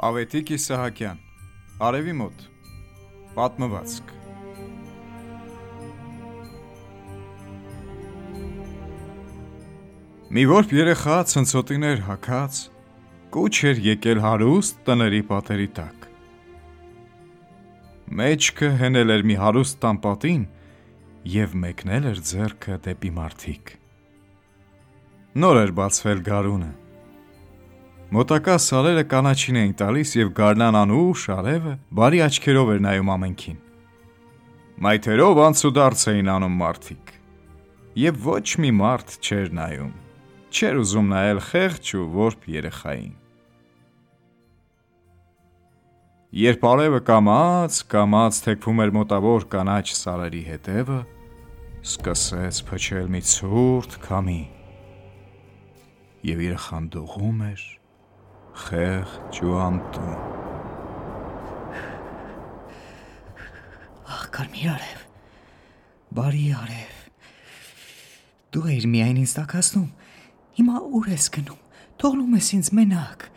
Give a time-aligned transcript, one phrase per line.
[0.00, 1.18] Ավետիք Իսահակյան
[1.84, 2.44] Արևի մոտ
[3.34, 4.14] Պատմվածք
[10.32, 12.62] Մի որբ երեխա ցնցոտիներ հակած
[13.36, 16.10] Կուչ էր եկել հարուստ տների պատերի տակ
[18.24, 20.46] Մեջքը հենել էր մի հարուստ տան պատին
[21.36, 23.74] Եվ մեկնել էր ձերքը դեպի մարդիկ
[25.44, 26.76] Նոր էր բացվել գարունը
[28.10, 33.60] Մոտակա սարերը կանաչին էին տալիս եւ գարնան անուշ արևը բարի աչքերով էր նայում ամենքին։
[34.82, 37.12] Մայթերով անցուդարձ էին անում մարդիկ։
[38.02, 39.94] Եվ ոչ մի մարդ չէր նայում։
[40.50, 43.14] Չէր ուզում նայել խեղճ ու որբ երեխային։
[46.42, 51.02] Երբ արևը կամած, կամած թեքվում էր մոտավոր կանաչ սարերի հետևը,
[51.86, 54.40] սկսեց փչել մի ցուրտ քամի։
[56.26, 57.70] Եվ երեխան դողում էր
[58.58, 60.14] խեղճ ու անտուն։
[64.10, 65.04] Ախ, Կարմիր արև։
[66.18, 66.96] Բարի արև։
[68.50, 69.86] Դու ես միայն ինձ տակասնում։
[70.58, 71.60] Հիմա ուր ես գնում։
[72.02, 73.28] Թողնում ես ինձ մենակ։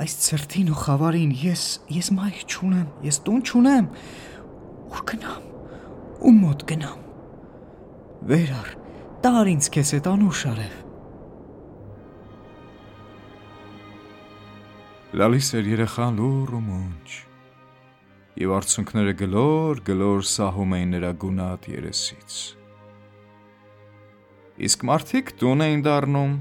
[0.00, 1.64] Այս ծրտին ու խավարին ես
[1.96, 3.88] ես մայր չունեմ, ես տուն չունեմ։
[4.90, 5.48] Ուր գնամ։
[6.20, 7.00] Ում մոտ գնամ։
[8.30, 8.70] Վեր առ,
[9.24, 10.89] տար ինձ քեզ այդ անուշ արև։
[15.10, 17.14] Լալիս էր երեխան լուր ու մունջ,
[18.38, 22.34] եւ արցունքները գլոր գլոր սահում էին նրա գունատ երեսից։
[24.70, 26.36] Իսկ մարդիկ տուն էին դառնում,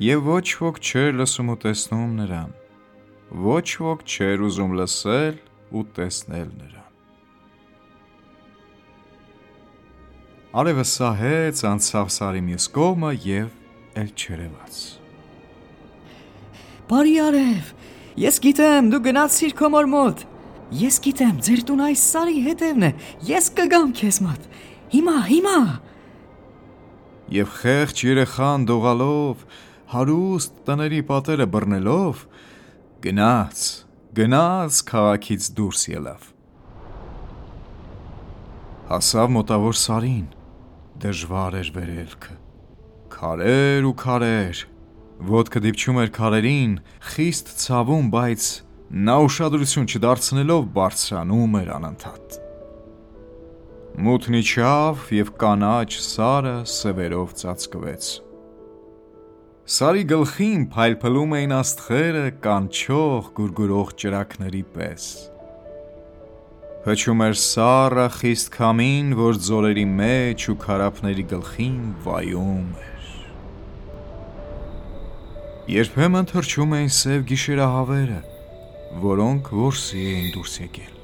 [0.00, 2.54] եւ ոչ ոք չէր լսում ու տեսնում նրան։
[3.44, 5.36] Ոչ ոք չէր ուզում լսել
[5.76, 6.86] ու տեսնել նրան։
[10.64, 13.52] Արևը սահեց անցավ սարի մյուս կողմը եւ
[14.00, 14.80] էլ չերևաց։
[16.88, 17.76] Բարի արև,
[18.18, 20.22] Ես գիտեմ, դու գնացիր քո մոր մոտ։
[20.74, 22.90] Ես գիտեմ, ձեր տուն այս սարի հետևն է։
[23.28, 24.46] Ես կգամ քեզ մոտ։
[24.94, 25.58] Հիմա, հիմա։
[27.36, 29.44] Եվ խեղճ երեխան դողալով,
[29.92, 32.24] հարուստ տների պատերը բռնելով,
[33.06, 33.62] գնաց,
[34.18, 36.26] գնաց քաղաքից դուրս ելավ։
[38.88, 40.26] Հասավ մոտավոր սարին,
[41.06, 42.34] դժվար էր վերելքը։
[43.14, 44.64] Քարեր ու քարեր,
[45.18, 46.74] Ոտքը դիպչում էր քարերին,
[47.10, 48.44] խիստ ցավում, բայց
[49.08, 52.36] նա ուշադրություն չդարձնելով բարձրանում էր անընդհատ։
[53.98, 58.10] Մութն իջավ եւ կանաչ սարը սևերով ծածկվեց։
[59.78, 65.08] Սարի գլխին փայլփլում էին աստղերը կանչող գուրգուրող ճրակների պես։
[66.86, 72.97] Փչում էր սառը խիստ քամին, որ ձորերի մեջ ու քարափների գլխին վայում էր։
[75.68, 78.18] Երբեմն թրջում էին սև գիշերահավերը,
[79.02, 80.94] որոնք որսի էին դուրս եկել։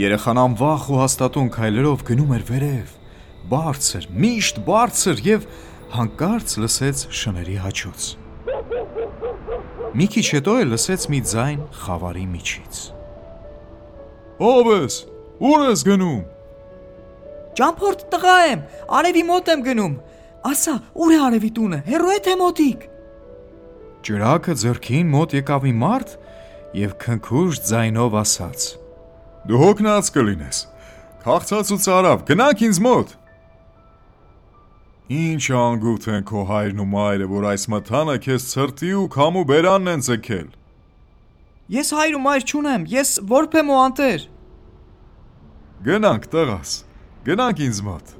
[0.00, 2.94] Երեխան անվախ ու հաստատուն քայլերով գնում էր վերև,
[3.52, 5.44] բարձր, միշտ բարձր եւ
[5.98, 8.08] հանկարծ լսեց շների հաչոց։
[10.00, 12.82] Մի քիչ հետո էլ լսեց մի ձայն խավարի միջից։
[14.48, 15.00] Ո՞վ ես։
[15.44, 16.20] Ուր ես գնում։
[17.58, 20.04] Ճամփորդ տղա եմ, արևի մոտ եմ գնում։
[20.46, 22.84] Ասա, ուր է արևի տունը։ Հերո է թե մոտիկ։
[24.06, 26.12] Ջրակը ձերքին մոտ եկավ մի մարդ
[26.78, 28.66] եւ քնքուշ ձայնով ասաց.
[29.48, 30.60] Դու հոգնած կլինես։
[31.24, 33.16] Քաղցած ու ծարավ, գնանք ինձ մոտ։
[35.18, 39.92] Ինչ անգութ են քո հայրն ու մայրը, որ այս մթանը քեզ ցրտի ու քամու բերանն
[39.94, 40.48] են ցկել։
[41.72, 44.26] Ես հայր ու մայր չունեմ, ես որբ եմ ու անտեր։
[45.88, 46.70] Գնանք տղաս,
[47.28, 48.14] գնանք ինձ մոտ։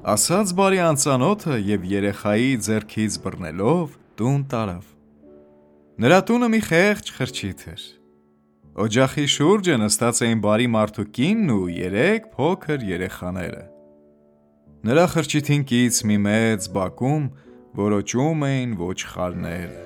[0.00, 4.84] Ասաց բարի անծանոթը եւ երեխայի ձեռքից բռնելով տուն տարավ։
[6.00, 7.82] Նրա տունը մի խեղճ խրճիթ էր։
[8.80, 13.60] Օջախի շուրջը նստած էին բարի մարդուկինն ու երեք փոքր երեխաները։
[14.88, 17.26] Նրա խրճիթին կից մի մեծ բակում
[17.80, 19.82] որոճում էին ոչխարները։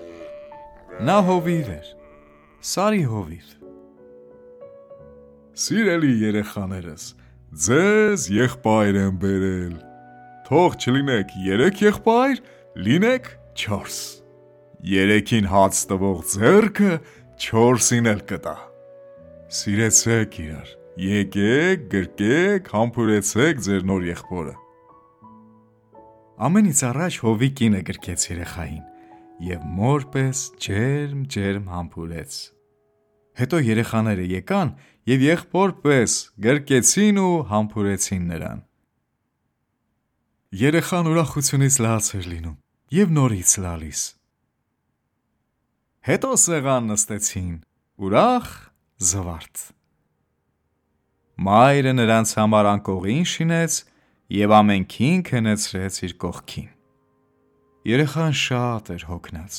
[1.10, 1.88] Նա հովիվ էր։
[2.70, 3.48] Սարի հովիվ։
[5.64, 7.08] Սիրելի երեխաներս,
[7.66, 9.74] ձեզ եղբայր եմ բերել։
[10.44, 12.40] Թող չլինեք 3 եղբայր,
[12.84, 13.98] լինեք 4։
[14.84, 16.90] 3-ին հաց տվող ձեռքը
[17.44, 18.56] 4-ին էլ կտա։
[19.58, 20.74] Սիրեցեք իրար։
[21.04, 24.52] Եկեք, գրկեք, համբուրեցեք ձեր նոր եղբորը։
[26.44, 28.84] Ամենից առաջ հովիկինը գրկեց երեխային
[29.48, 32.38] եւ մորպես ջերմ ջերմ համբուրեց։
[33.40, 34.76] Հետո երեխաները եկան
[35.14, 38.64] եւ եղբորպես գրկեցին ու համբուրեցին նրան։
[40.54, 42.58] Երեխան ուրախությունից լաց էր լինում
[42.94, 44.00] եւ նորից լալիս։
[46.06, 47.56] Հետո սեղան նստեցին,
[48.06, 48.52] ուրախ
[49.08, 49.64] զվարթ։
[51.48, 53.80] Մայրը նրանց համար անկողին շինեց
[54.38, 56.70] եւ ամենքին քնեցրեց իր կողքին։
[57.90, 59.54] Երեխան շատ էր հոգնած։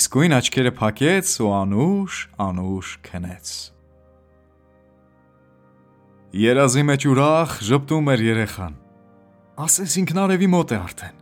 [0.00, 3.56] Իսկույն աչքերը փակեց ու անուշ, անուշ քնեց։
[6.40, 8.81] Երազի մեջ ուրախ ճպտում էր երեխան։
[9.62, 11.18] Ասես ինքնարևի մոտ է արդեն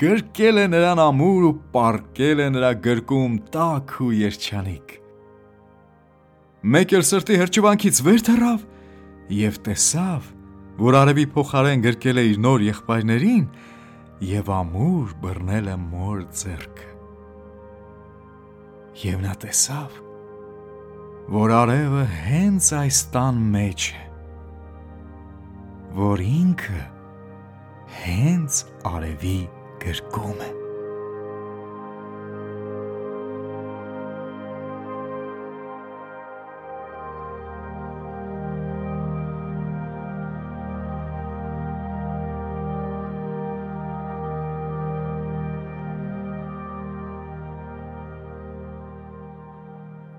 [0.00, 4.94] գրկել է նրան ամուր ու պարկել է նրա գրկում տաք ու երջանիկ։
[6.74, 8.62] Մեկ էլ սրտի հրճվանքից վեր թռավ
[9.40, 10.30] եւ տեսավ,
[10.80, 13.44] որ արևի փոխարեն գրկել է իր նոր եղբայրներին
[14.30, 16.90] եւ ամուր բռնել է մոր ձեռքը։
[19.04, 20.00] Եվ նա տեսավ,
[21.36, 24.02] որ արևը հենց այս տան մեջ է,
[26.00, 26.82] որ ինքը
[28.02, 28.60] հենց
[28.90, 29.38] արևի
[29.84, 30.52] գրկում է։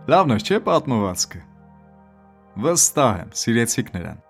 [0.06, 1.40] Լավն է, չէ՞ պատմվածքը։
[2.62, 4.25] Վստահ եմ, սիրեցիք նրան։